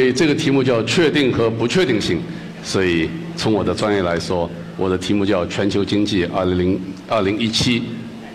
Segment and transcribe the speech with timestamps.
[0.00, 2.18] 所以这个题目叫确定和不确定性，
[2.64, 7.82] 所以从我的专业来说，我的题目叫全球经济二零二零一七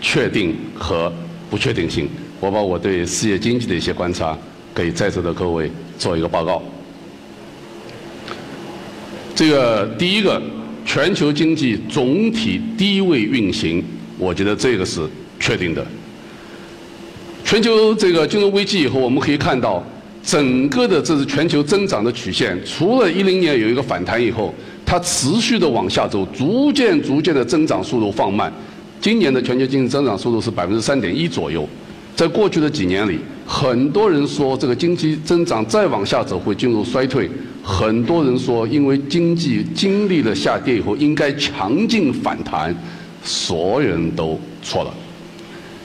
[0.00, 1.12] 确定和
[1.50, 2.08] 不确定性。
[2.38, 4.38] 我把我对世界经济的一些观察
[4.72, 5.68] 给在座的各位
[5.98, 6.62] 做一个报告。
[9.34, 10.40] 这个第一个，
[10.84, 13.82] 全球经济总体低位运行，
[14.18, 15.00] 我觉得这个是
[15.40, 15.84] 确定的。
[17.44, 19.84] 全球这个金融危机以后，我们可以看到。
[20.26, 24.52] 整个的这是全球增长的曲线，除了一零年有一个反弹以后，
[24.84, 28.52] 它持续的往下走，逐渐逐渐的增长速度放慢。
[29.00, 31.66] 今年的全球经济增长速度是百分之三点一左右。
[32.16, 37.30] 在过去的几年里，很多人说这个经济增长再往下走会进入衰退，
[37.62, 42.74] 很多人说因为经济经历了下跌以后应该强劲反弹，
[43.22, 44.92] 所有人都错了。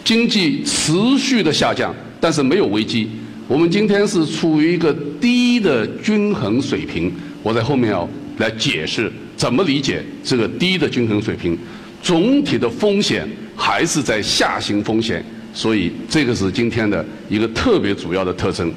[0.04, 3.08] 经济持续的下降，但是没有危机。
[3.52, 7.12] 我们今天是处于一个低的均衡水平，
[7.44, 11.58] 我在后面要来解释怎么理解这个低的均衡水平。
[12.02, 15.22] 总体的风险还是在下行风险，
[15.54, 18.72] 所以这个是今天的一个特别主要的特征。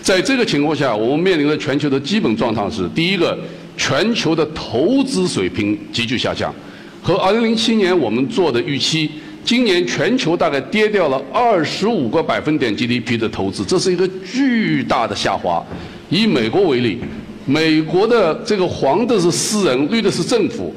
[0.00, 3.38] 在这个情况下，我们面临的全球的基本状况是：第一个，
[3.76, 6.50] 全球的投资水平急剧下降，
[7.02, 9.10] 和2007年我们做的预期。
[9.48, 15.64] 今年全球大概跌掉了二十五个百分点 GDP 的投资，这是一个巨大的下滑。
[16.10, 16.98] 以美国为例，
[17.46, 20.74] 美国的这个黄的是私人，绿的是政府，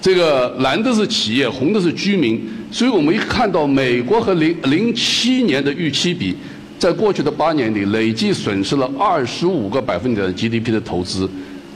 [0.00, 2.40] 这个蓝的是企业，红的是居民。
[2.72, 6.34] 所以我们一看到美国和零零七年的预期比，
[6.78, 11.28] 在过去的八年里累计损失了二十五个百分点 GDP 的投资，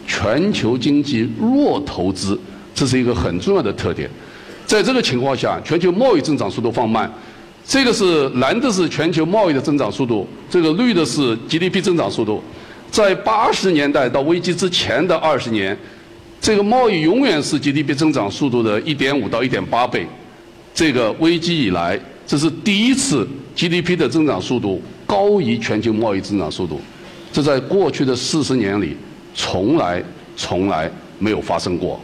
[0.06, 2.40] 全球经济弱投资，
[2.74, 4.08] 这是一个很重要的特点。
[4.66, 7.10] 在这个情况下，全球贸易增长速度放慢，
[7.66, 12.42] 这个是蓝的是全球贸易的增长速度，这个绿的是 GDP 增长速度。
[12.90, 15.76] 在八十年代到危机之前的二十年，
[16.40, 20.06] 这个贸易永远是 GDP 增长速度的一点五到一点八倍。
[20.74, 26.80] 这个危机以来，这是第一次 GDP 的增长速度高于全球贸易增长速度，
[27.32, 28.96] 这在过去的四十年里
[29.34, 30.02] 从来
[30.36, 32.00] 从来没有发生过。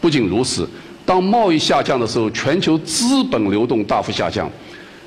[0.00, 0.68] 不仅如此。
[1.06, 4.50] 当贸易下降的时候，全球资本流动大幅下降。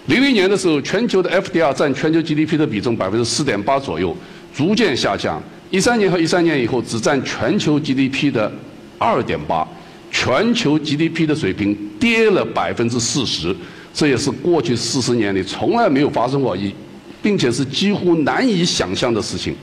[0.08, 4.16] 零零年的时候，全球的 FDR 占全球 GDP 的比重百分之四点八左右，
[4.56, 5.40] 逐渐下降。
[5.70, 8.52] 一三年和一三年以后，只占全球 GDP 的
[8.98, 9.68] 二点八，
[10.10, 13.56] 全球 GDP 的水平跌了百分之四十，
[13.94, 16.74] 这也是过去四十年里从来没有发生过一，
[17.22, 19.54] 并且是几乎难以想象的事情。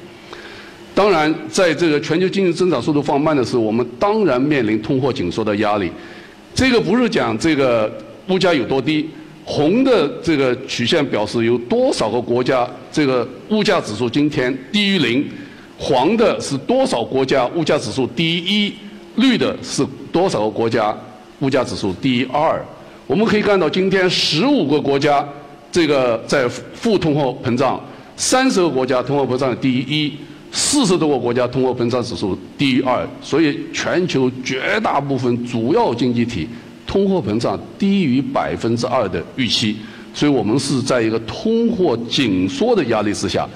[0.95, 5.91] 当然，在这个全球经济增长速度放慢的时候，我们当然面临通货紧缩的压力。
[6.57, 7.93] 这个不是讲这个
[8.29, 9.07] 物价有多低，
[9.45, 15.23] 红的这个曲线表示有多少个国家这个物价指数今天低于零，
[15.77, 18.73] 黄的是多少国家物价指数低于一，
[19.17, 20.97] 绿的是多少个国家
[21.41, 22.65] 物价指数低于二。
[23.07, 25.23] 我们可以看到，今天十五个国家
[25.71, 27.79] 这个在负通货膨胀，
[28.17, 30.13] 三十个国家通货膨胀低于一。
[30.59, 36.49] 四十多个国家通货膨胀指数低于二，所以全球绝大部分主要经济体
[36.87, 39.77] 通货膨胀低于百分之二的预期，
[40.15, 43.47] 所以我们是在一个通货紧缩的压力之下。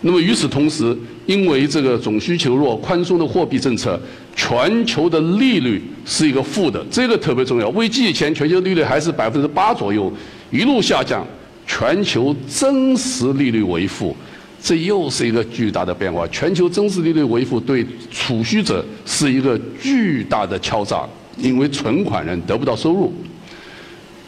[0.00, 0.96] 那么与此同时，
[1.26, 4.00] 因为这个总需求弱、宽松的货币政策，
[4.34, 7.68] 全球的利率是一个负的，这个特别重要。
[7.70, 10.10] 危机以前，全球利率还是百分之八左右，
[10.50, 11.22] 一路下降，
[11.66, 14.16] 全球真实利率为负。
[14.62, 21.06] 这又是一个巨大的变化，全球真实利率为负，对储蓄者是一个巨大的敲诈，
[21.36, 23.12] 因为存款人得不到收入，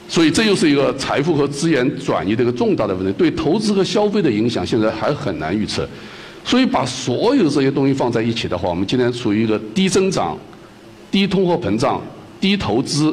[0.09, 5.89] 所以这又是一个财富和资源转移的一个重大的问题，对投资和消费的影响现在还很难预测，
[6.45, 10.39] 所以把所有这些东西放在一起的话，我们今天处于一个低增长、
[11.11, 12.01] 低通货膨胀、
[12.41, 13.13] 低投资、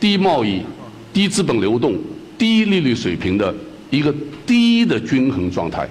[0.00, 0.60] 低贸易、
[1.12, 1.96] 低资本流动、
[2.36, 3.54] 低利率水平的
[3.90, 4.12] 一个
[4.44, 5.88] 低的均衡状态。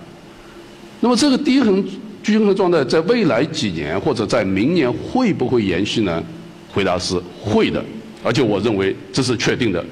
[1.04, 1.84] 那么这个低衡
[2.24, 6.24] 均衡状态在未来几年或者在明年会不会延续呢？
[6.72, 7.84] 回答是会的，
[8.24, 9.84] 而且我认为这是确定的，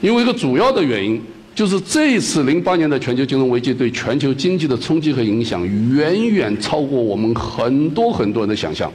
[0.00, 1.22] 因为一个主要的原因
[1.54, 8.92] 就是这一次零八年的全球金融危机对全球经济的冲击和影响远远超过我们很多很多人的想象。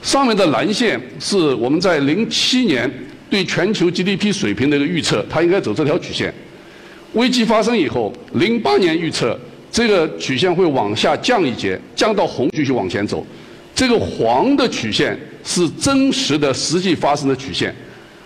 [0.00, 2.90] 上面的蓝线是我们在零七年
[3.28, 6.32] 对全球 GDP 水平的一个预测，它应该走这条曲线。
[7.12, 9.38] 危机发生以后，零八年预测。
[9.76, 13.22] 这个曲线会往下降一截，降到红继续往前走。
[13.74, 15.14] 这个黄的曲线
[15.44, 17.74] 是真实的、实际发生的曲线，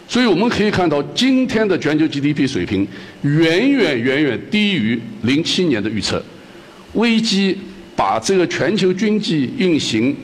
[0.06, 2.86] 所以我们可以看到，今天的全球 GDP 水平
[3.22, 6.22] 远远远远低于零七年的预测。
[6.92, 7.58] 危机
[7.96, 10.16] 把这个全球经济运行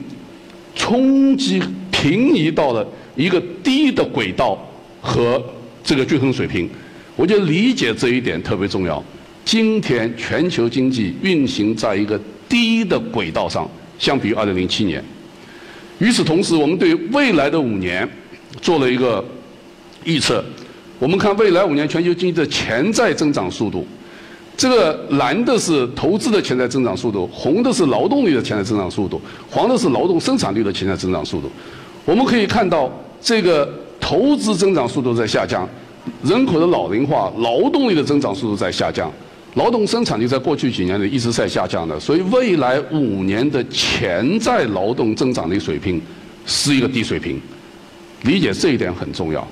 [0.76, 2.86] 冲击平移到了
[3.16, 4.56] 一个低的轨道
[5.00, 5.44] 和
[5.82, 6.70] 这个均衡水平。
[7.16, 9.02] 我觉得理解这一点特别重要。
[9.46, 13.66] 今天全球经济运行在一个低的轨道上，
[13.96, 15.02] 相比于2007年。
[16.00, 18.06] 与此同时，我们对未来的五年
[18.60, 19.24] 做了一个
[20.02, 20.44] 预测。
[20.98, 23.86] 我们看未来五年全球经济的潜在增长速度，
[24.56, 31.48] 这个蓝的是投资的潜在增长速度，红的是劳动力的潜在增长速度，黄的是劳动生产率的潜在增长速度。
[32.04, 32.90] 我们可以看到，
[33.20, 35.68] 这个投资增长速度在下降，
[36.24, 39.12] 人口的老龄化，劳动力的增长速度在下降，
[39.56, 46.00] 劳动生产率在过去几年里一直在下降的，所以未来五年的潜在劳动增长率水平
[46.44, 47.40] 是一个低水平，
[48.24, 49.46] 理解这一点很重要。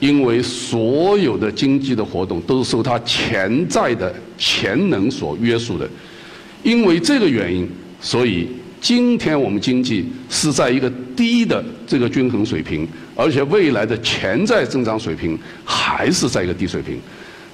[0.00, 5.86] 因为所有的经济的活动都是受它潜在的潜能所约束的，
[6.62, 7.68] 因为这个原因，
[8.00, 8.48] 所以
[8.80, 16.96] 今天我们经济是在一个低的这个均衡水平，而且未来的潜在增长水平还是在一个低水平。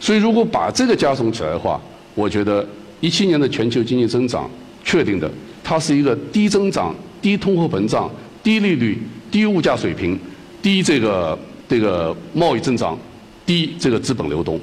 [0.00, 1.81] 所以，如果把这个加总起来的话，
[2.15, 2.67] 我觉得
[3.00, 4.50] 一七年的全球经济增长
[4.85, 5.31] 确定的，
[5.62, 8.11] 它是一个低增长、低通货膨胀、
[8.43, 9.00] 低利率、
[9.31, 10.19] 低物价水平、
[10.62, 11.39] 低这个。
[11.71, 12.99] 这个贸易增长
[13.45, 14.59] 低，这个资本流动。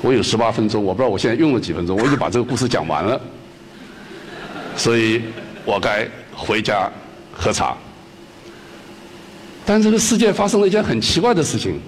[0.00, 3.20] 我有十八分钟，我不知道我现在用了几分钟，我已经把这个故事讲完了，
[4.76, 5.20] 所以
[5.64, 6.88] 我该回家
[7.32, 7.76] 喝茶。
[9.64, 11.80] 但这个世界发生了一件很奇怪的事情，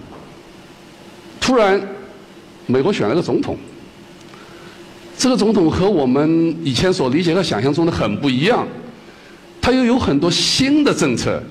[1.49, 1.81] 突然
[2.67, 3.57] 美国选了个总统，
[5.17, 8.69] 这个总统和我们以前所理解和想象中的很不一样，
[9.59, 11.43] 他又有很多新的政策。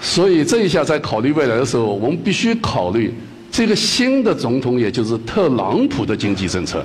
[0.00, 3.14] 所以这一下在考虑未来的时候，我们必须考虑
[3.48, 6.84] 这个新的总统，也就是特朗普的经济政策，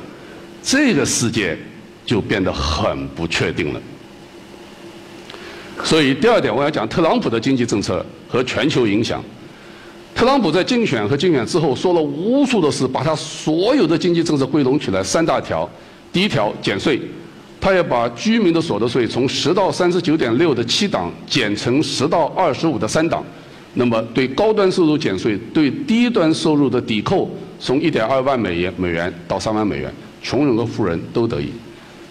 [0.62, 1.58] 这个世界
[2.06, 3.82] 就变得很不确定了。
[5.84, 9.24] 所以第二点，我要讲特朗普的经济政策和全球影响。
[10.14, 15.70] 特朗普在竞选和竞选之后说了无数的事，把他所有的经济政策归拢起来三大条：
[16.12, 17.02] 第一条减税。
[17.60, 23.24] 他要把居民的所得税从十到三十九点六的七档减成十到二十五的三档，
[23.76, 27.30] 那么对高端收入减税，对低端收入的抵扣
[27.60, 29.94] 从一点二万美元美元到三万美元，
[30.24, 31.52] 穷人和富人都得益。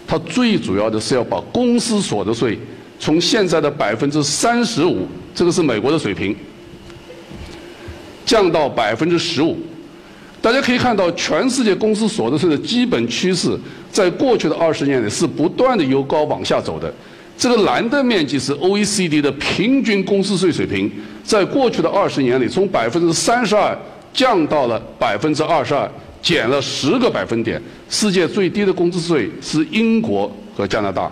[0.06, 2.56] 他最主要的是要把公司所得税
[3.00, 5.04] 从现在的百分之三十五，
[5.34, 6.36] 这个是美国的水平，
[8.24, 9.56] 降到百分之十五。
[10.42, 13.54] 大家可以看到，全世界公司所得税的基本趋势，
[13.90, 16.92] 在过去的二十年里是不断的由高往下走的。
[17.36, 20.90] 这个蓝的面积是 OECD 的平均公司税水平，
[21.22, 23.76] 在过去的二十年里，从百分之三十二
[24.12, 25.90] 降到了百分之二十二，
[26.22, 27.60] 减了十个百分点。
[27.88, 31.10] 世界最低的工资税是英国和加拿大，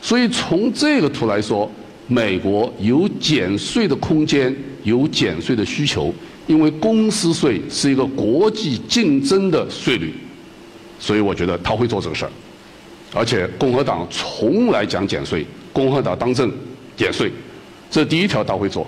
[0.00, 1.70] 所以从这个图来说，
[2.08, 4.52] 美国有减税的空间，
[4.82, 6.12] 有减税的需求。
[6.46, 10.14] 因为公司税是一个国际竞争的税率，
[10.98, 12.30] 所以我觉得他会做这个事儿。
[13.12, 15.44] 而且共和党从来讲减税，
[15.74, 16.50] 共和党当政
[16.96, 17.30] 减税，
[17.90, 18.86] 这第一条他会做。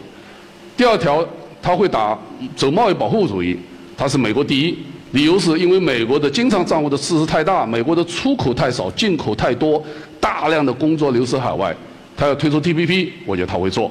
[0.75, 1.23] 第二条
[1.61, 2.19] 他会打
[2.57, 3.55] 走贸易保护主义，
[3.95, 4.79] 他是美国第一，
[5.13, 9.85] 理由是因为美国的经常账户的赤字太大，美国的出口太少，进口太多，
[10.19, 11.77] 大量的工作流失海外，
[12.21, 13.91] 他要推出 TPP，我觉得他会做。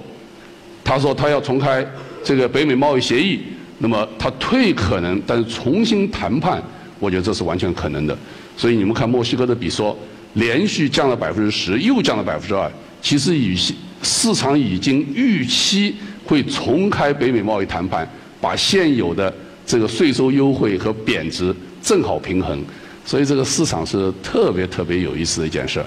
[0.84, 1.84] 他说他要重开
[2.24, 3.40] 这个北美贸易协议。
[3.80, 6.62] 那么他退可能，但是重新谈判，
[7.00, 8.16] 我觉得这是完全可能的。
[8.56, 9.98] 所以你们看墨西哥的比说，
[10.34, 12.72] 连续降了百分之十，又降了百分之二，
[13.02, 13.58] 其实与
[14.04, 18.08] 市场已经预期会重开北美贸易谈判，
[18.40, 19.34] 把现有的
[19.66, 22.64] 这个税收优惠和贬值正好平衡。
[23.04, 25.86] 所以这个市场是特别特别有意思的一件事儿。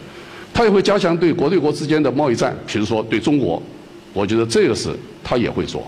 [0.54, 3.62] 他也会加强对国对国之间的贸易战，比如说对中国，
[4.12, 4.90] 我觉得这个是
[5.24, 5.86] 他也会做。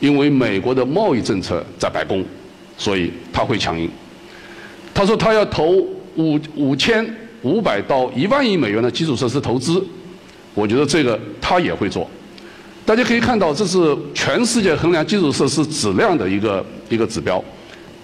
[0.00, 2.24] 因为美国的贸易政策在白宫，
[2.76, 3.88] 所以他会强硬。
[4.92, 5.70] 他说他要投
[6.16, 7.06] 五五千
[7.42, 9.82] 五百到一万亿美元的基础设施投资，
[10.54, 12.08] 我觉得这个他也会做。
[12.84, 17.42] 大家可以看到，这是全世界衡量基础设施质量的一个一个指标，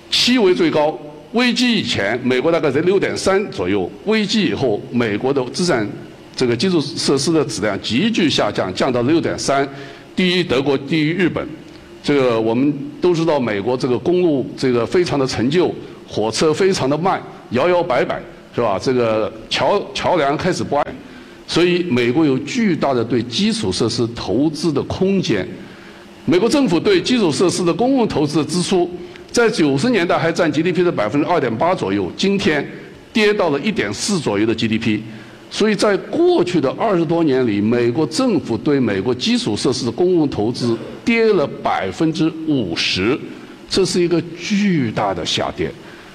[0.09, 0.97] 七为最高。
[1.33, 5.87] 危机以前，美国大概在六点三左右；危机以后，美国的资产
[6.35, 9.69] 这个基础设施的质量急剧下降，降到六点三，
[10.17, 11.47] 低于德国，低于日本。
[12.03, 15.75] 这个我们都知道，美国这个公路这个非常的陈旧，
[16.07, 18.19] 火车非常的慢，摇摇摆摆，
[18.55, 18.79] 是吧？
[18.83, 20.97] 这个桥桥梁开始不安，
[21.47, 25.47] 所以美国有巨大的对基础设施投资的空间。
[26.25, 28.89] 美国政府对基础设施的公共投资的支出，
[29.31, 32.67] 在九十年代还占 GDP 的百分之二点八左右，今天
[33.13, 35.01] 跌到了一点四左右的 GDP。
[35.51, 43.19] 所以在过去的二十多年里，美国政府对美国基础设施的公共投资跌了百分之五十，
[43.69, 45.71] 这是一个巨大的下跌。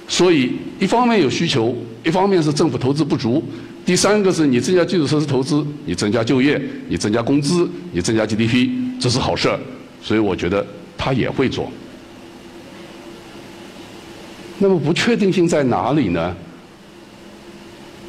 [0.06, 3.42] 所以一方面有需求，一方面是政府投资不足，
[3.84, 8.68] 第三个是你增加基础设施投资，你增加就业，你增加工资，你增加 GDP，
[9.00, 9.58] 这是好事儿。
[10.00, 10.64] 所以我觉得
[10.96, 11.72] 他也会做。
[14.58, 16.34] 那么不确定性在哪里呢？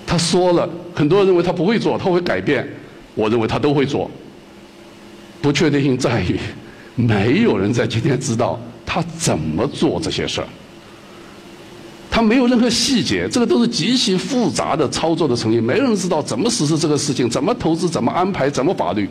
[0.06, 2.68] 他说了，很多人认为他不会做，他会改变。
[3.16, 4.10] 我认为他都会做。
[5.42, 6.40] 不确定性在于，
[6.96, 10.48] 没有人在今天知道他怎么做这些事儿。
[12.10, 19.10] 他没有任何细节，这个都是极其复杂的操作的程序，没人知道怎么实施这个事情，怎么投资，怎么安排，怎么法律。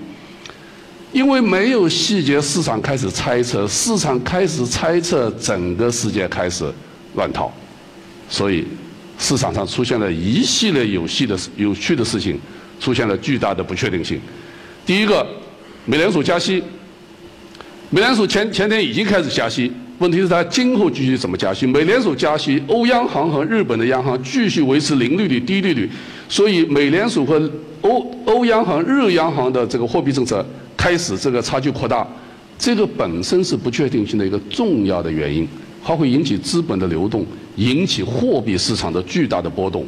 [1.13, 6.65] 因为没有细节，市场开始猜测，市场开始猜测，整个世界开始
[7.15, 7.53] 乱套，
[8.29, 8.65] 所以。
[9.17, 12.37] 市场上出现了一系列有戏的、有趣的事情，
[12.81, 14.21] 出现了巨大的不确定性。
[14.85, 15.25] 第一个，
[15.87, 16.61] 美联储加息。
[17.91, 21.65] 美联储前前天已经开始加息，问题是它今后继续怎么加息？
[21.65, 25.89] 美联储加息，欧央行和日本的央行继续维持零利率、低利率，
[26.29, 27.49] 所以美联储和
[27.83, 30.45] 欧欧央行、日央行的这个货币政策
[30.77, 32.05] 开始这个差距扩大，
[32.59, 35.47] 这个本身是不确定性的一个重要的原因，
[35.85, 37.25] 它会引起资本的流动。
[37.57, 39.87] 引起货币市场的巨大的波动。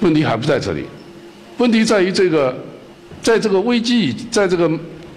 [0.00, 0.86] 问题还不在这里，
[1.58, 2.56] 问题在于这个，
[3.20, 4.66] 在这个危机以，在这个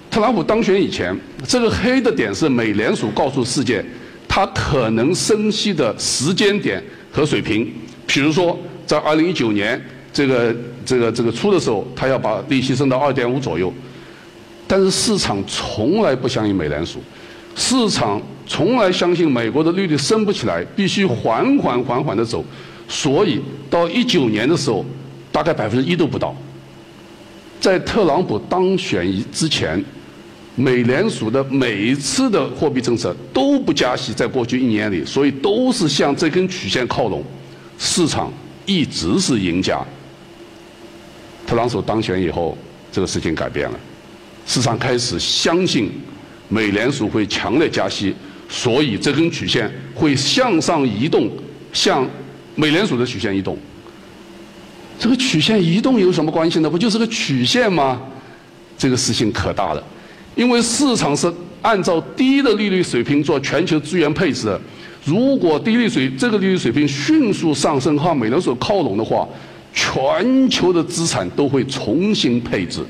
[0.10, 3.82] 特朗普当选以前，这个黑的点是美联储告诉世界，
[4.28, 7.72] 它可能升息的时间点和水平。
[8.06, 10.54] 比如说，在二零一九年这个
[10.86, 13.74] 这个这个初的时候，它要把利息升到二点五左右。
[14.68, 17.00] 但是市场从来不相信美联储，
[17.56, 18.22] 市场。
[18.48, 22.44] 从来相信美国的利率升不起来，必须缓缓缓缓的走，
[22.86, 23.40] 所以
[23.70, 24.84] 到一九年的时候，
[25.32, 26.36] 大概百分之一都不到。
[27.62, 29.82] 在特朗普当选之前，
[30.56, 37.24] 美联储的每一次的货币政策都不加息，在过去一年里，所以都是向这根曲线靠拢，
[37.80, 38.30] 市场
[38.66, 39.82] 一直是赢家。
[41.48, 42.58] 特朗普当选以后，
[42.92, 43.80] 这个事情改变了，
[44.46, 45.90] 市场开始相信
[46.52, 48.14] 美联储会强烈加息。
[48.48, 51.32] 所以这根曲线会向上移动，
[51.72, 52.06] 向
[52.54, 53.58] 美联储的曲线移动。
[55.00, 56.70] 这个曲线移动有什么关系呢？
[56.70, 58.02] 不就是个曲线吗？
[58.78, 59.82] 这个事情可大了，
[60.36, 64.60] 因为市场是按照低的利率水平做全球资源配置的。
[65.06, 69.26] 如果低利水这个利率水平迅速上升，向美联储靠拢的话，
[69.74, 72.84] 全球的资产都会重新配置。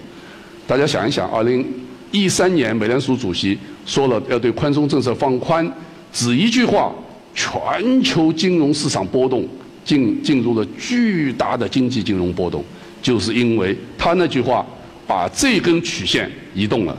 [0.66, 1.64] 大家想一想，二零
[2.12, 3.58] 一三年美联储主席。
[3.84, 5.70] 说了要对宽松政策放宽，
[6.14, 6.94] 只一句话，
[7.34, 9.46] 全球金融市场波动
[9.84, 12.64] 进进入了巨大的经济金融波动，
[13.02, 14.66] 就是因为他那句话
[15.08, 16.96] 把这根曲线移动了，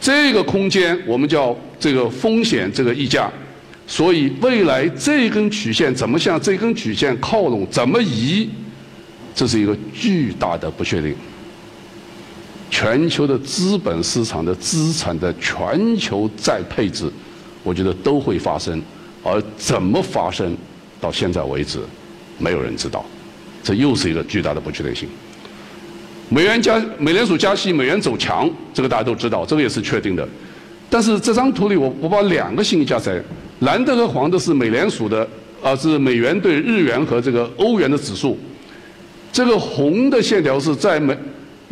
[0.00, 3.28] 这个空间我们叫这个风险这个溢价，
[3.86, 8.48] 所以未来这根曲线怎么向这根曲线靠拢，怎么移，
[9.34, 11.12] 这是一个巨大的不确定。
[12.70, 17.10] 全球的资本市场的资产的全球再配置，
[17.64, 18.80] 我觉得都会发生，
[19.24, 20.56] 而怎么发生，
[21.00, 21.80] 到现在为止，
[22.38, 23.04] 没有人知道，
[23.62, 25.08] 这又是一个巨大的不确定性。
[26.28, 30.26] 美元加美联储加息，美元走强，这个大家都知道，这个也是确定的。
[30.88, 33.20] 但是这张图里，我我把两个信息加在，
[33.60, 35.28] 蓝的和黄的是美联储的，
[35.60, 38.38] 啊是美元对日元和这个欧元的指数，
[39.32, 41.18] 这个红的线条是在美。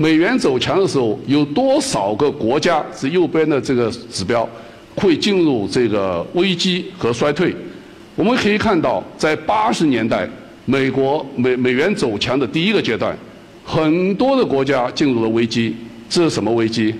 [0.01, 4.49] 美元走强的时候，有多少个国家是右边的这个指标
[4.95, 7.53] 会进入这个危机和衰退？
[8.15, 10.29] 我们可以看到，在八十年代，
[10.67, 13.13] 美国美美元走强的第一个阶段，
[13.65, 15.75] 很多的国家进入了危机。
[16.09, 16.95] 这是什么危机？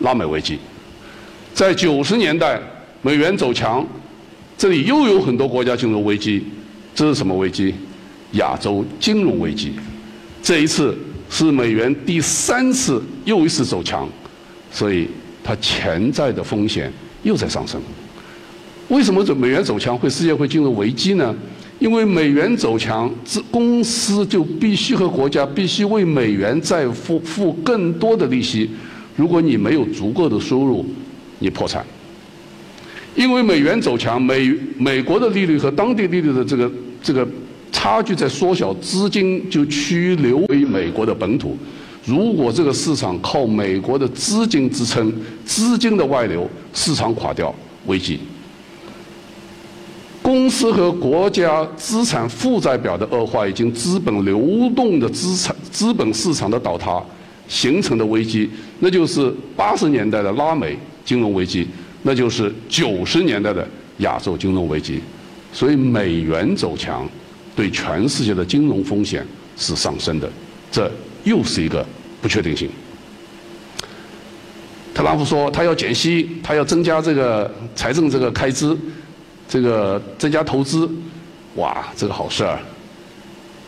[0.00, 0.58] 拉美危机。
[1.54, 2.60] 在九十年代，
[3.00, 3.82] 美元走强，
[4.58, 6.44] 这里又有很多国家进入危机。
[6.94, 7.74] 这是什么危机？
[8.32, 9.72] 亚洲金融危机。
[10.42, 10.94] 这一次。
[11.44, 14.08] 是美元第三次又一次走强，
[14.72, 15.06] 所以
[15.44, 16.90] 它潜在的风险
[17.24, 17.78] 又在上升。
[18.88, 21.36] 为什么这美元走强会世界会进入危机呢？
[21.78, 23.12] 因为美元走强，
[23.50, 28.70] 公司就必须和国家必须为美元再付付更多的利息。
[29.14, 30.86] 如果你没有足够的收入，
[31.40, 31.84] 你破产。
[33.14, 37.28] 因为美元走强，美美国的利率和当地利率的这个这个。
[37.76, 41.54] 差距在缩小，资金就趋流回美国的本土。
[42.06, 45.12] 如果这个市场靠美国的资金支撑，
[45.44, 47.54] 资金的外流，市场垮掉，
[47.84, 48.18] 危机。
[50.22, 54.40] 公司和国家资产负债表的恶化，以及资本流
[54.74, 57.00] 动的资产、资本市场的倒塌
[57.46, 58.48] 形成的危机，
[58.80, 61.68] 那就是八十年代的拉美金融危机，
[62.04, 63.68] 那就是九十年代的
[63.98, 64.98] 亚洲金融危机。
[65.52, 67.06] 所以，美元走强
[67.56, 70.30] 对全世界的金融风险是上升的，
[70.70, 70.88] 这
[71.24, 71.84] 又是一个
[72.22, 72.70] 不确定性。
[74.94, 78.76] 特朗普说他要减息，他要增加这个财政这个开支。
[79.48, 80.90] 这个增加投资，
[81.54, 82.58] 哇，这个好事儿，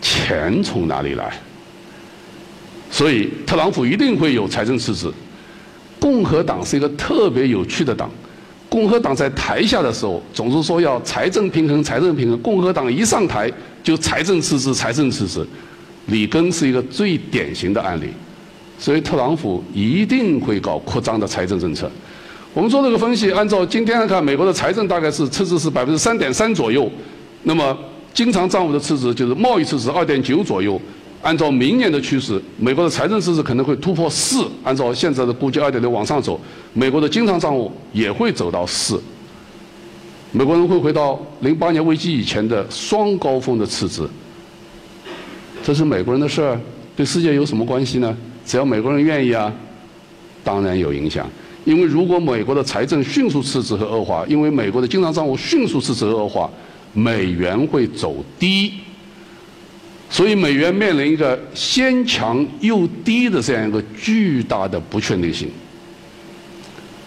[0.02, 1.32] 钱从哪里来？
[2.90, 5.14] 所以特朗普一定会有财政赤字。
[6.00, 8.10] 共和党是一个特别有趣的党，
[8.68, 12.36] 共和党在台下的时候总是说要财政平衡，财政平衡。
[12.42, 13.48] 共和党一上台
[13.88, 15.48] 就财政赤字，财政赤字。
[16.08, 18.08] 里根是一个最典型的案例，
[18.78, 21.90] 所以特朗普一定会搞扩张的财政政策。
[22.52, 26.90] 我们做这个分析，按照今天来看，美国的财政大概是赤字是百分之三点三左右，
[27.44, 27.74] 那么
[28.12, 30.78] 经常账户的赤字就是贸易赤字二点九左右。
[31.22, 36.38] 按照明年的趋势，美国的财政赤字可能会突破四，按照现在的估计二点六往上走，
[36.74, 39.00] 美国的经常账户也会走到四。
[40.32, 44.08] 美国人会回到零八年危机以前的双高峰的赤字，
[45.62, 46.60] 这是美国人的事儿，
[46.94, 48.16] 对世界有什么关系呢？
[48.44, 49.52] 只要美国人愿意啊，
[50.44, 51.28] 当然有影响。
[51.64, 56.50] 因为如果美国的财政迅速赤字和恶化，因为美国的经常账户迅速赤字和恶化，
[56.92, 58.72] 美元会走低，
[60.08, 65.50] 所以美元面临一个先强又低的这样一个巨大的不确定性。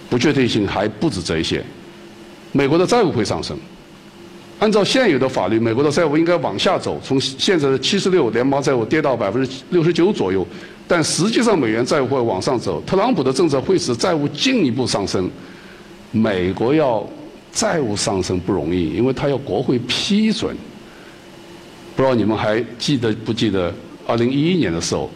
[0.09, 1.63] 不确定性还不止这些，
[2.51, 3.57] 美国的债务会上升。
[4.59, 10.45] 按照现有的法律，美国的债务应该往下走，从现在的七十六联邦债务跌到百分之六十九左右。
[10.87, 12.79] 但实际上，美元债务会往上走。
[12.81, 15.29] 特朗普的政策会使债务进一步上升。
[16.11, 17.07] 美国要
[17.51, 20.55] 债务上升不容易，因为他要国会批准。
[21.95, 23.73] 不知道你们还记得不记得，
[24.05, 25.09] 二零一一年的时候，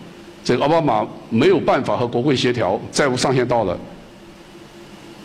[0.44, 3.78] 这个奥巴马没有办法和国会协调，债务上限到了，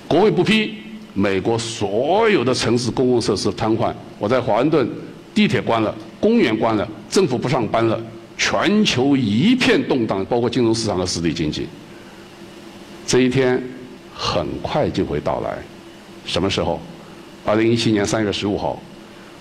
[0.09, 0.75] 国会不批，
[1.15, 3.93] 美国所有的城市公共设施瘫痪。
[4.19, 4.89] 我在华盛顿，
[5.35, 8.01] 地铁关了，公园关了，政府不上班了。
[8.37, 11.67] 全球一片动荡，包括金融市场和实体经济。
[13.07, 13.63] 这一天
[14.15, 15.59] 很快就会到来，
[16.25, 16.81] 什么时候？
[17.45, 18.81] 二零一七年三月十五号。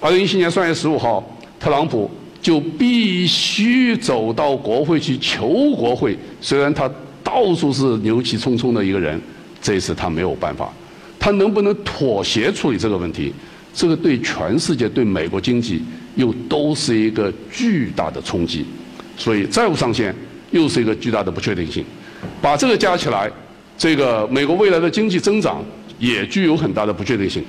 [0.01, 1.23] 二零一七年三月十五号，
[1.59, 2.09] 特朗普
[2.41, 6.17] 就必须走到国会去求国会。
[6.41, 6.89] 虽然他
[7.23, 9.21] 到处是牛气冲冲的一个人，
[9.61, 10.73] 这次他没有办法。
[11.19, 13.33] 他能不能妥协处理这个问题？
[13.73, 15.83] 这个对全世界、对美国经济
[16.15, 18.65] 又都是一个巨大的冲击。
[19.17, 20.15] 所以债务上限
[20.51, 21.83] 又是一个巨大的不确定性，
[22.41, 23.29] 把这个加起来，
[23.77, 25.63] 这个美国未来的经济增长
[25.99, 27.43] 也具有很大的不确定性。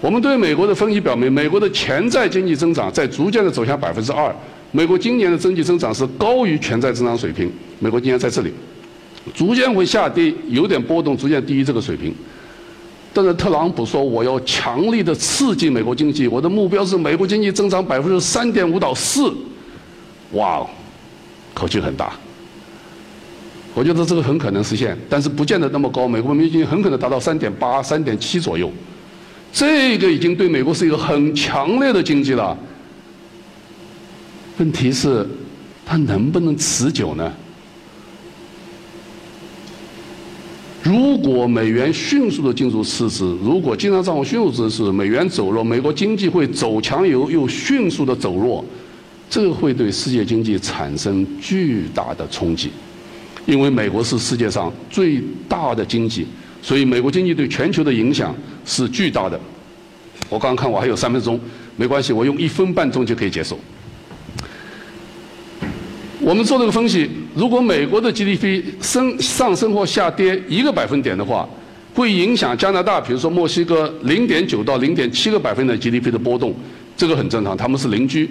[0.00, 4.34] 我们对美国的分析表明，美国的潜在经济增长在逐渐的走向百分之二。
[4.72, 7.50] 美国今年的经济增长是高于潜在增长水平。
[7.78, 8.52] 美国今年在这里，
[9.34, 12.14] 逐渐会下跌，有点波动，逐渐低于这个水平。
[13.16, 19.32] 但是特朗普说，我要强力的刺激美国经济，我的目标是美国经济增长百分之三点五到四。
[20.32, 20.66] 哇！
[21.54, 22.12] 口气很大，
[23.72, 26.06] 我觉得这个很可能实现，但是不见得那么高。
[26.06, 28.70] 美国民经很可能达到三点八、三点七左右，
[29.50, 32.54] 这个已经对美国是一个很强烈的经济了。
[34.58, 35.26] 问题是，
[35.86, 37.32] 它能不能持久呢？
[40.86, 48.64] 如果美元迅速的进入赤字，如果经常账户迅速赤字，美元走弱，美国经济会走强又又迅速的走弱。
[49.28, 52.70] 这会对世界经济产生巨大的冲击，
[53.44, 56.24] 因为美国是世界上最大的经济，
[56.62, 58.32] 所以美国经济对全球的影响
[58.64, 59.38] 是巨大的。
[60.28, 61.40] 我刚刚看我还有三分钟，
[61.74, 63.58] 没关系，我用一分半钟就可以结束。
[66.26, 71.48] 我们做这个分析，如果美国的 GDP 升上升或下跌一个百分点的话，
[71.94, 76.52] 会影响加拿大，比如说墨西哥零点九到零点七个百分点 GDP 的波动，
[76.96, 78.28] 这个很正常，他们是邻居。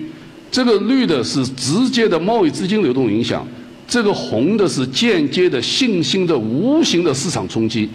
[0.51, 3.47] 这个绿的是直接的贸易资金流动影响，
[3.87, 7.89] 这个红的是间接的信心的无形的市场冲击。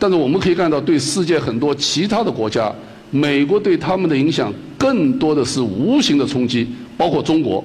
[0.00, 2.74] 但是我们可以看到，对世界很多其他的国家，
[3.12, 7.64] 美国对他们的影响更多的是无形的冲击，包括中国，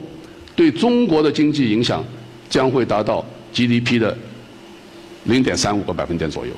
[0.59, 2.03] 对中国的经济影响
[2.49, 4.17] 将会达到 GDP 的
[5.23, 6.51] 零点三五个百分点左右。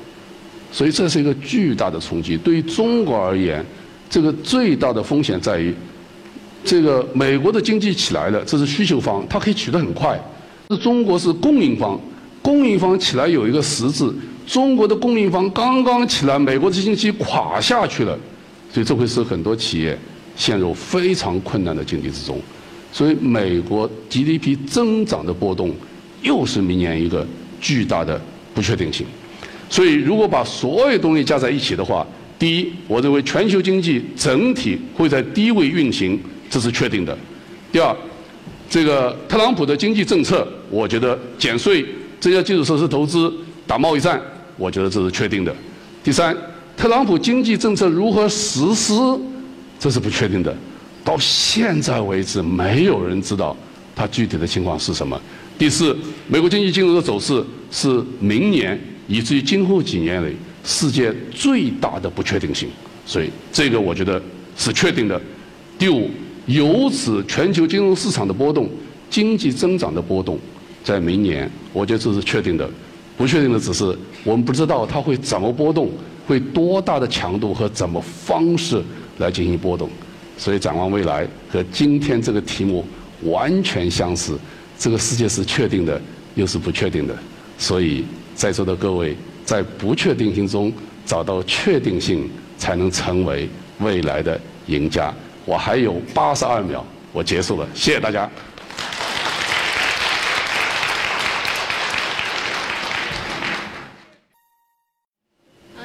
[0.72, 2.36] 所以这是一个巨大的冲击。
[2.36, 3.64] 对于中国而言，
[4.10, 5.72] 这个最大的风险在于。
[6.64, 10.20] 这个美国的经济起来了，这是需求方，它可以取得很快。
[10.70, 12.00] 是中国是供应方，
[12.40, 14.12] 供应方起来有一个实质，
[14.46, 18.18] 中国的供应方刚刚起来，美国的经济垮下去了，
[18.72, 19.96] 所以这会使很多企业
[20.36, 22.40] 陷入非常困难的境地之中。
[22.92, 25.74] 所以，美国 GDP 增长的波动
[26.20, 27.26] 又是明年一个
[27.58, 28.20] 巨大的
[28.54, 29.06] 不确定性。
[29.70, 32.06] 所以，如果把所有东西加在一起的话，
[32.38, 37.16] 第一，我认为全球经济整体会在低位运行，这是确定的。
[37.72, 37.96] 第二，
[38.68, 41.82] 这个特朗普的经济政策，我觉得减税、
[42.20, 43.32] 增加基础设施投资、
[43.66, 44.20] 打贸易战，
[44.58, 45.54] 我觉得这是确定的。
[46.04, 46.36] 第三，
[46.76, 48.92] 特朗普经济政策如何实施，
[49.78, 50.54] 这是不确定的。
[51.12, 53.54] 到现在为止，没有人知道
[53.94, 55.20] 它具体的情况是什么。
[55.58, 55.94] 第四，
[56.26, 62.66] 美国经济金融的走势是明年以至于今后几年里世界最大的不确定性，
[63.04, 64.20] 所以这个我觉得
[64.56, 65.20] 是确定的。
[65.78, 66.10] 第五。
[66.46, 68.68] 由此，全球金融市场的波动、
[69.08, 70.36] 经济增长的波动，
[70.82, 72.68] 在明年，我觉得这是确定的。
[73.16, 75.88] 不确定的只是我们不知道它会怎么波动，
[76.26, 78.82] 会多大的强度和怎么方式
[79.18, 79.88] 来进行波动。
[80.38, 82.84] 所以，展望未来和今天这个题目
[83.22, 84.38] 完全相似。
[84.78, 86.00] 这个世界是确定的，
[86.34, 87.16] 又是不确定的。
[87.58, 90.72] 所以，在座的各位，在不确定性中
[91.06, 95.14] 找到确定性，才能成为未来的赢家。
[95.44, 98.28] 我还有八十二秒，我结束了，谢谢大家。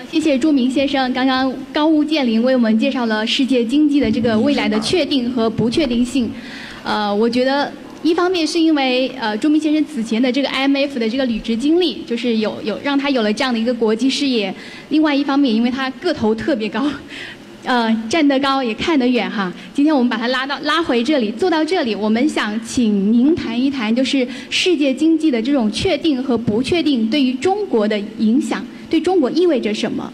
[0.09, 6.31] 谢谢朱明先生，刚刚高屋建瓴为我们介绍了世界经济的这个未来的确定和不确定性。
[6.81, 7.69] 呃，我觉得
[8.03, 14.49] 一方面是因为呃朱明先生此前的这个 IMF 的这个履职经历，就是有有让他有了这样的一个国际视野；
[14.89, 16.89] 另外一方面，因为他个头特别高。
[17.65, 19.51] 呃，站得高也看得远哈。
[19.73, 30.11] 今天我们把它拉到拉回这里，坐到这里，我们想请您谈一谈，就是世界经济的这种确定和不确定对于中国的影响，对中国意味着什么？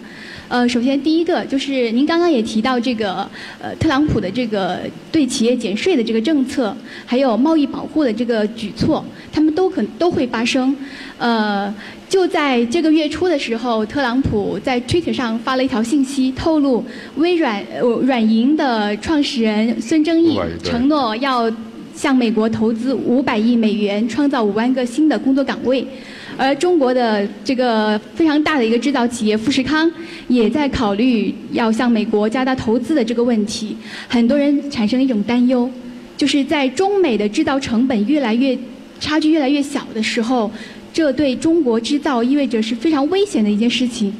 [0.49, 3.27] 呃，首先第一个就是您刚刚也提到这个
[3.59, 4.81] 呃特朗普的这个
[5.11, 10.75] 对企业减税的这个政策，还有贸易保护的这个举措，他们都可都会发生，
[11.17, 11.73] 呃。
[12.09, 17.65] 就在这个月初的时候，特朗普在 Twitter 上发了一条信息，透露微软
[18.03, 21.51] 软银的创始人孙正义承诺要
[21.95, 25.83] 向美国投资五百亿美元，创造五万个新的工作岗位。
[26.37, 29.89] 而中国的这个非常大的一个制造企业富士康，
[30.27, 33.75] 也在考虑要向美国加大投资的这个问题。
[34.07, 35.69] 很多人产生了一种担忧，
[36.17, 38.57] 就是在中美的制造成本越来越
[38.99, 40.51] 差距越来越小的时候。
[40.93, 44.13] 这对中国制造意味着是非常危险的一件事情，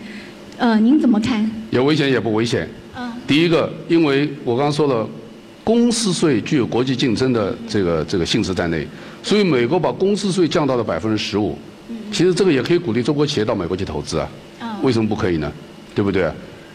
[0.58, 1.47] 呃，您怎么看？
[1.69, 2.67] 有危险也不危险。
[2.97, 3.13] 嗯。
[3.28, 5.08] 第一个，因为我刚刚说了，
[5.63, 8.88] 公司税具有国际竞争的这个这个性质在内，
[9.21, 11.56] 所以美国把公司税降到了百分之十五。
[12.13, 12.15] 嗯。
[12.15, 14.30] 其实这个也可以鼓励中国企业到美国去投资啊。
[14.62, 14.69] 嗯。
[14.84, 15.52] 为什么不可以呢？
[15.95, 16.32] 对不对？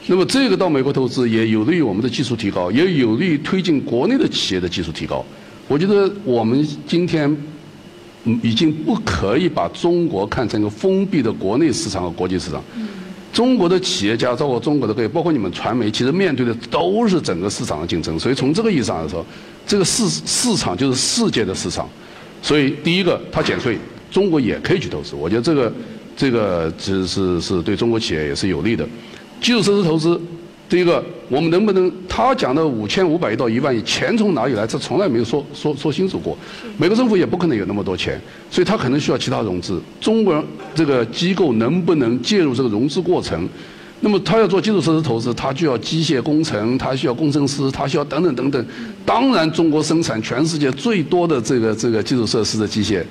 [0.07, 5.24] 那么这个到美国投资也有利于我们的技术提高，也有利于推进国内的企业的技术提高。
[5.68, 7.37] 我觉得我们今天。
[8.42, 12.62] 已经不可以把中国看成一个封闭的国内市场和国际市场。
[13.33, 18.18] 中国的企业家，包括中国的各位，包括你们传媒，其实面对的都是整个市场的竞争。
[18.18, 19.24] 所以从这个意义上来说，
[19.66, 21.88] 这个市市场就是世界的市场。
[22.42, 23.79] 所以第一个，它减税，
[24.10, 25.14] 中国也可以去投资。
[25.14, 25.72] 我觉得这个
[26.16, 28.86] 这个其实是是对中国企业也是有利的。
[29.40, 30.20] 基础设施投资。
[30.70, 31.90] 第一个，我们能不能？
[32.06, 34.66] 他讲的五千五百亿到一万亿，钱从哪里来？
[34.66, 36.36] 这从来没有说说说清楚过。
[36.76, 39.80] 美国政府也不可能有那么多钱，所以他可能需要其他融资。
[39.98, 40.44] 中国
[40.74, 43.48] 这个机构能不能介入这个融资过程？
[44.00, 48.66] 那么他要做基础设施投资，他就要机械工程，他需要工程师，他需要等等等等。
[49.06, 53.02] 当然，中国生产全世界最多的这个这个基础设施的机械，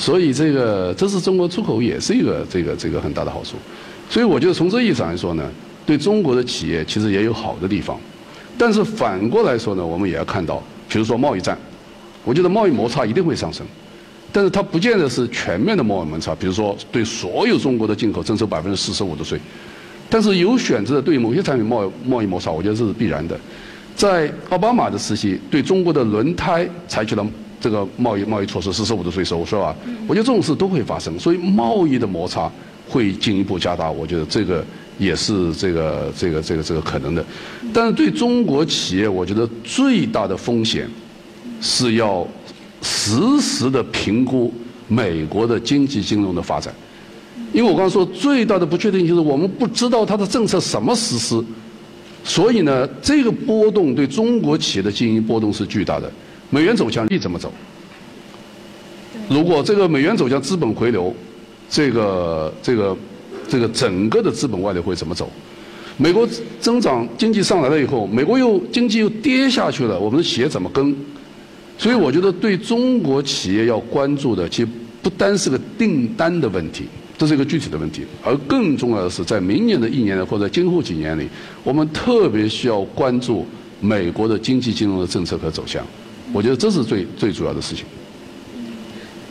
[0.00, 3.56] 所以这个这是中国出口也是一个这个这个很大的好处。
[4.08, 5.44] 所以我觉得从这意义上来说呢。
[5.86, 7.98] 对中国的企业其实也有好的地方，
[8.56, 11.58] 但是反过来说呢，我们也要看到，比如说贸易战，
[12.22, 13.66] 我觉得贸易摩擦一定会上升，
[14.30, 16.32] 但是它不见得是全面的贸易摩擦。
[16.36, 19.40] 比如说对所有中国的进口征收百分之四十五的税，
[20.08, 23.36] 但是有选择的对某些产品贸易贸易摩擦，我觉得这是必然的。
[23.96, 27.26] 在奥巴马的时期，对中国的轮胎采取了
[27.60, 29.76] 这个贸易贸易措施四十五的税收，是吧？
[30.08, 32.50] 我觉得这种事都会发生，所以贸易的摩擦
[32.88, 33.90] 会进一步加大。
[33.90, 34.64] 我觉得这个。
[35.00, 37.24] 也是这个这个这个这个可能的，
[37.72, 40.86] 但是对中国企业，我觉得最大的风险
[41.58, 42.28] 是要
[42.82, 44.52] 实时的评估
[44.88, 46.74] 美国的经济金融的发展，
[47.50, 51.42] 因为我刚刚说最大的不确定性就是我们不知道它的政策什么实施，
[52.22, 56.12] 所以呢，这个波动对中国企业的经营波动是巨大的。
[56.50, 57.52] 美元走向你怎么走？
[59.28, 61.14] 如果这个美元走向资本回流，
[61.68, 62.96] 这个这个。
[63.48, 65.28] 这个整个的资本外流会怎么走？
[65.96, 66.24] 美国
[66.60, 70.94] 增长经济上来了以后，美国又经济又跌下去了，我们的企业怎么跟？
[71.76, 74.68] 所以我觉得对中国企业要关注的，其实
[75.02, 76.84] 不单是个订单的问题，
[77.18, 81.28] 这是一个具体的问题，而更重要的是，在明年的一年或者今后几年里，
[81.64, 83.44] 我们特别需要关注
[83.80, 85.84] 美国的经济金融的政策和走向。
[86.32, 87.84] 我觉得这是最最主要的事情。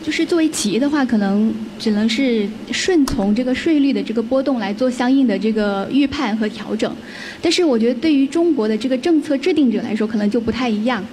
[0.01, 6.91] 就是作为企业的话，可能只能是顺从这个税率的这个波动来做相应的这个预判和调整。
[7.41, 11.03] 但是我觉得对于中国的这个政策制定者来说，可能就不太一样。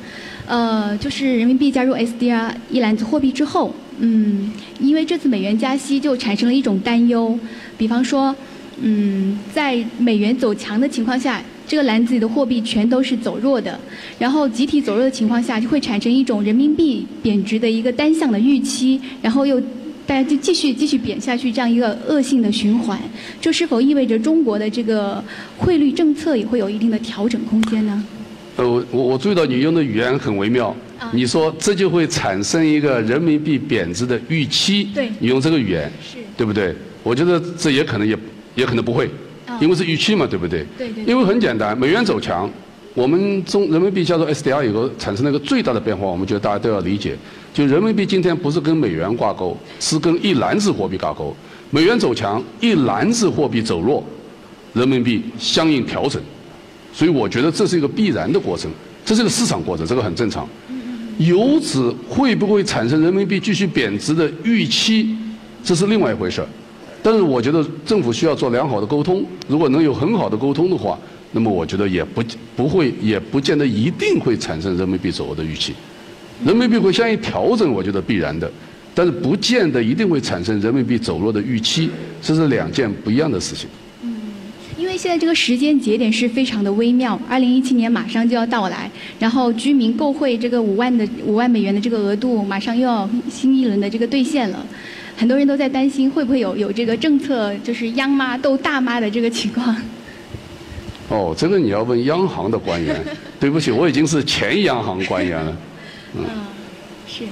[0.47, 7.39] 呃，就是人民币加入 SDR 一篮子货币之后，嗯，因为这次美元加息就产生了一种担忧，
[7.77, 8.35] 比方说，
[8.81, 11.43] 嗯，在美元走强的情况下。
[11.67, 13.79] 这个篮子里的货币全都是走弱的，
[14.19, 19.61] 然后集体走弱的情况下，就会产生一种人民币贬值的一个单向的预期，然后又
[20.07, 22.99] 大家就继续继续贬下去，这样一个恶性的循环。
[23.41, 25.23] 这是否意味着中国的这个
[25.59, 28.05] 汇率政策也会有一定的调整空间呢？
[28.57, 30.75] 呃，我我注意到你用的语言很微妙，
[31.13, 36.75] 你说这就会产生一个人民币贬值的预期，对，你用这个语言，是，对不对？
[37.03, 38.17] 我觉得这也可能也
[38.55, 39.11] 也可能不会。
[39.61, 40.67] 因为是预期嘛，对不对？
[40.79, 41.05] 对对。
[41.05, 42.51] 因为很简单，美元走强，
[42.95, 47.17] 我们中人民币叫做 SDR 以后产生了一个最大的变化，我们觉得大家都要理解。
[47.55, 51.35] 就人民币今天不是跟美元挂钩，是跟一篮子货币挂钩。
[51.71, 54.05] 美元走强，一篮子货币走弱，
[54.75, 56.21] 人民币相应调整。
[56.93, 58.71] 所以我觉得这是一个必然的过程，
[59.05, 60.49] 这是个市场过程，这个很正常。
[61.19, 65.17] 由此会不会产生人民币继续贬值的预期，
[65.65, 66.49] 这是另外一回事儿。
[67.07, 70.99] 但是我觉得政府需要做良好的沟通，如果能有很好的沟通的话，
[71.31, 72.21] 那么我觉得也不
[72.57, 75.73] 不会也不见得一定会产生人民币走弱的预期，
[76.45, 78.51] 人民币会相应调整，我觉得必然的，
[78.93, 81.89] 但是不见得一定会产生人民币走弱的预期，
[82.21, 83.69] 这是两件不一样的事情。
[84.03, 84.11] 嗯，
[84.77, 88.91] 因为现在这个时间节点是非常的微妙，二零一七年马上就要到来，
[89.21, 94.67] 然后居民购汇这个五万的五万美元的这个额度马上又要新一轮的这个兑现了。
[95.17, 99.75] 很多人都在担心会不会有有这个政策就是央妈斗大妈的这个情况。
[101.09, 103.03] 哦，这个你要问央行的官员。
[103.39, 105.57] 对不起，我已经是前央行官员了。
[106.17, 106.25] 嗯，
[107.07, 107.25] 是，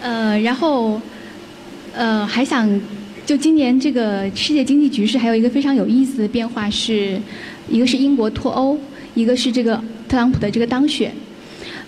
[0.00, 0.98] 呃，然后，
[1.92, 2.80] 呃，还想
[3.26, 7.20] 就今年这个世界经济局势还有一个非常有意思的变化是，
[7.68, 8.78] 一个是英国脱欧，
[9.14, 11.14] 一个是这个特朗普的这个当选。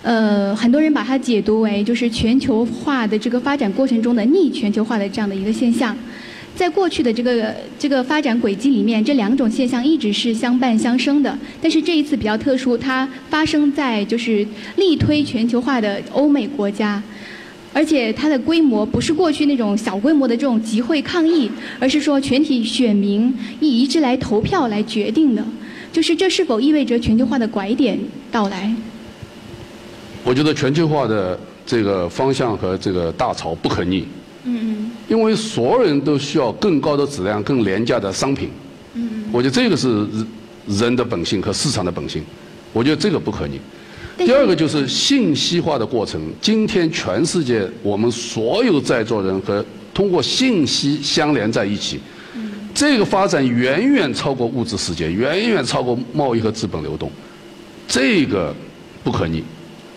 [0.03, 5.97] 呃，很多人把它解读为就是全球化的这个发展过程中的逆全球化的这样的一个现象，
[6.55, 11.37] 在过去的这个这个发展轨迹里面，这两种现象一直是相伴相生的。
[11.61, 17.01] 但是这一次比较特殊，它发生在就是力推全球化的欧美国家，
[17.73, 25.43] 而且它的规模不是过去那种小规模的这种集会抗议，而是说全体选民以一致来投票来决定的。
[25.91, 27.99] 就是这是否意味着全球化的拐点
[28.31, 28.73] 到来？
[30.27, 34.05] 我觉得全球化的这个方向和这个大潮不可逆。
[34.43, 34.91] 嗯嗯。
[35.07, 38.49] 因为所有人都需要更高的质量、更廉价的商品。
[38.93, 39.23] 嗯嗯。
[39.31, 40.05] 我觉得这个是
[40.67, 42.21] 人的本性和市场的本性。
[42.73, 43.57] 我觉得这个不可逆。
[44.17, 46.21] 第二个就是信息化的过程。
[46.41, 49.63] 今天全世界我们所有在座人和
[49.93, 52.01] 通过信息相连在一起。
[52.35, 52.51] 嗯。
[52.75, 57.09] 这个发展远远超过物质世界，远远超过贸易和资本流动。
[57.87, 58.53] 这个
[59.05, 59.41] 不可逆。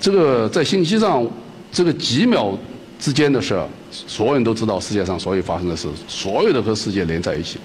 [0.01, 1.25] 这个在信息上，
[1.71, 2.59] 这个几秒
[2.99, 7.59] 之间的事儿，所有人都知道世界上所有发生的事，所有的和世界连在一起。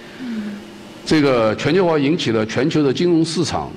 [1.06, 3.72] 这个全球化引起了全球的金融市场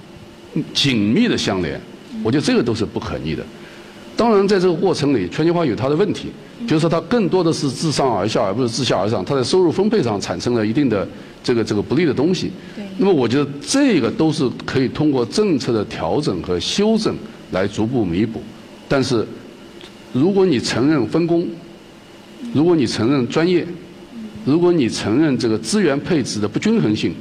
[0.74, 1.80] 紧密的相连，
[2.24, 3.44] 我觉得这个都是不可逆的。
[4.16, 6.28] 当然，在这个过程里，全球化有它的问题，
[6.66, 11.06] 就是说它更多的是自上而下，而不是自下而上，它在收入分配上产生了一定的
[11.44, 12.50] 这个这个不利的东西。
[12.96, 17.14] 那么，我觉得这个都是可以通过政策的调整和修正。
[17.50, 18.42] 来逐步弥补，
[18.88, 19.26] 但是，
[20.12, 21.46] 如果你承认分工，
[22.52, 23.66] 如果你承认专业，
[24.44, 27.14] 如果你承认这个资源配置的不均衡性，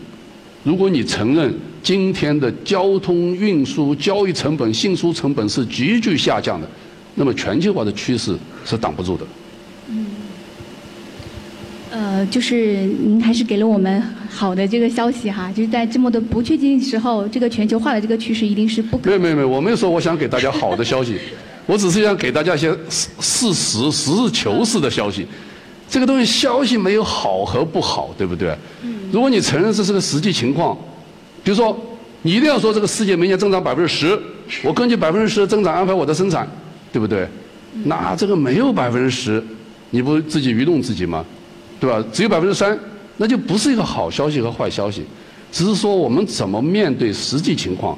[0.64, 6.70] 如果你承认今天的交通运输交易成本、运输成本是急剧下降的，
[7.16, 9.26] 那么全球化的趋势是挡不住的。
[11.90, 19.10] 呃，就是您还是给了我们好的这个消息哈，就是在这么多不确定时候，这个全球化的这个趋势一定是不可。
[19.10, 21.18] 没有没有没有，我没有说我想给大家好的消息，
[21.66, 25.26] 我只是想给大家一些事事实、实事求是的消息。
[25.90, 28.56] 这个东西消息没有好和不好，对不对？
[28.84, 28.94] 嗯。
[29.12, 30.78] 如果你承认这是个实际情况，
[31.44, 31.78] 比如说
[32.24, 34.20] 你一定要说这个世界明年增长百分之十，
[34.64, 36.46] 我根据百分之十的增长安排我的生产，
[36.92, 37.26] 对不对？
[37.86, 39.42] 那这个没有百分之十，
[39.92, 41.24] 你不自己愚弄自己吗？
[41.80, 42.04] 对吧？
[42.12, 42.78] 只有百分之三，
[43.18, 45.04] 那就不是一个好消息和坏消息。
[45.52, 47.98] 只是说我们怎么面对实际情况，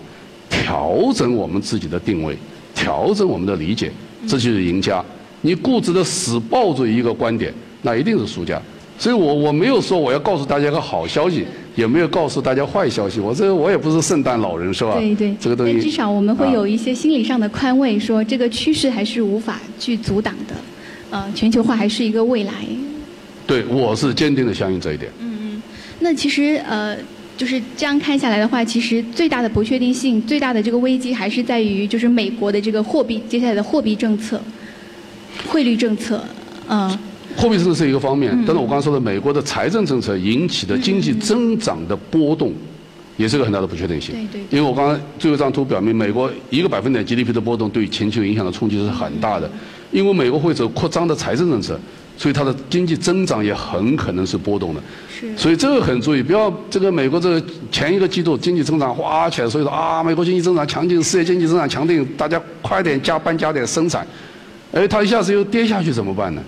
[0.50, 2.38] 调整我们自己的定位，
[2.76, 3.92] 调整我们的理解，
[4.28, 5.04] 这就是赢家。
[5.42, 8.62] 你固执的死抱住一个观点，那一定是输家。
[8.98, 13.22] 所以我我没有说我要告诉大家个好消息，也没有告诉大家坏消息。
[13.22, 14.96] 我这我也不是圣诞老人，是吧？
[14.96, 15.80] 对对，这个东西。
[15.80, 20.56] 至少我们会有一些心理上的宽慰，说这个趋势还是无法去阻挡的。
[21.10, 22.54] 呃，全球化还是一个未来。
[23.50, 25.12] 对，我是坚定的相信这一点。
[25.20, 25.62] 嗯嗯，
[26.02, 26.96] 那其实呃，
[27.36, 34.40] 就是这样看下来的话，其实最大的不确定性、最大的这个危机还是在于，就是美国的这个货币接下来的货币政策、
[35.48, 36.24] 汇率政策，
[36.68, 36.96] 嗯。
[37.38, 42.54] 货币政策是一个方面，但是我刚刚说的美国的财政政策引起的经济增长的波动，
[43.20, 44.16] 也是个很大的不确定性。
[44.32, 44.58] 对对。
[44.58, 49.52] 因为我刚刚最后一张图表明，美国一个百分点 GDP 的波动对全球影响的冲击是很大的。
[49.92, 51.78] 因为美国会走扩张的财政政策，
[52.16, 54.82] 所以它的经济增长也很可能是波动的。
[55.20, 55.38] 是。
[55.38, 64.08] 所以这个很注意，不要这个美国这个前一个季度经济增长哗起来，所以说啊，美国经济增长强劲，世界经济增长强劲，大家快点加班加点生产，
[64.72, 66.42] 哎，它一下子又跌下去怎么办呢？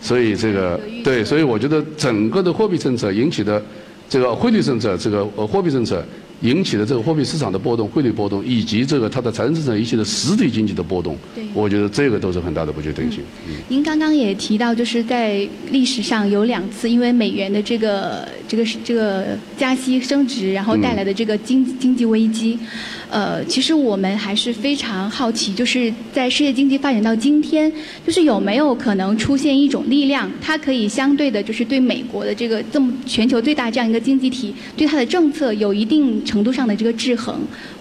[0.00, 3.60] 所以这个对，所以我觉得整个的货币政策引起的
[4.08, 6.04] 这个汇率政策，这个呃货币政策
[6.42, 11.16] 引起的这个货币市场的波动、汇率波动，以及这个它的财政政策引起的实体经济的波动，
[11.54, 13.20] 我觉得这个都是很大的不确定性。
[13.68, 22.58] 您刚刚也提到，就是在历史上有两次因为美元的这个这个这个加息升值，然后带来的这个经经济危机。
[23.10, 27.72] 呃，其实我们还是非常好奇，就是在世界经济发展到今天，
[28.04, 37.36] 就是有没有可能出现一种力量，它可以相对的，就是对美国的这个这么全球最大这样一个经济体，对它的政策有一定程度上的这个制衡，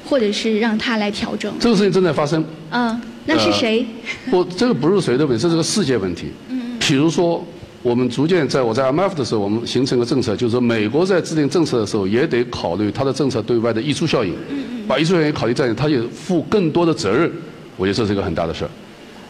[0.06, 1.54] 或者是让它来调整。
[1.60, 2.44] 这个事情正在发生。
[2.72, 3.86] 嗯，那是谁？
[4.30, 6.28] 不，这个不是谁的问题，这是个世界问题。
[6.50, 6.80] 嗯嗯。
[6.80, 7.46] 比如说，
[7.82, 14.34] 我们逐渐在我在 IMF 的时候，我们形成个政策，就是说美国在制定政策的时候，也得考虑它的政策对外的溢出效应。
[14.50, 14.88] 嗯嗯。
[14.88, 17.32] 把溢出效应考虑在内，它也负更多的责任，
[17.78, 18.70] 我觉得这是一个很大的事儿。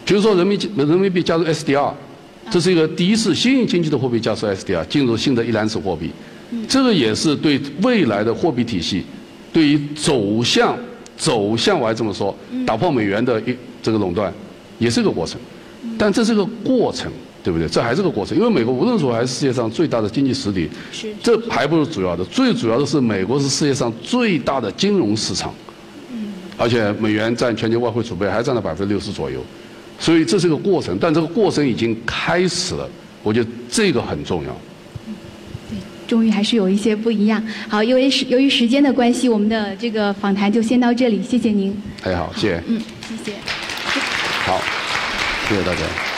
[0.06, 1.93] 比如说人民人民币加入 SDR，
[2.52, 6.12] 这是一个第一次新兴经济的货币加入 SDR，进入新的一篮子货币，
[6.67, 9.03] 这个也是对未来的货币体系，
[9.51, 10.77] 对于走向
[11.17, 12.35] 走向我还这么说，
[12.65, 14.33] 打破美元的一这个垄断，
[14.79, 15.39] 也是个过程，
[15.97, 17.11] 但这是个过程。
[17.43, 17.67] 对不对？
[17.67, 21.13] 这还是个过程，因为美国无论如何还是世界上最大的经济实体，是。
[21.21, 25.53] 这还不是主要的，最主要的是美国是世界上最大的金融市场，
[26.09, 29.41] 嗯，而且美元占全球外汇储备还占了百分之六十左右，
[29.99, 32.89] 所以这是个过程，但这个过程已经开始了，
[33.21, 34.57] 我觉得这个很重要。
[36.13, 37.43] 对，终于还是有一些不一样。
[37.67, 41.76] 好，因为时由于时间的关系，我们的这个访谈就先到这里，谢谢您。
[42.04, 42.63] 哎，好，谢谢。
[42.67, 43.38] 嗯，谢谢。
[44.45, 44.62] 好，
[45.49, 46.12] 谢谢大家。